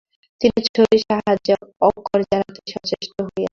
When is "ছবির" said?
0.67-1.01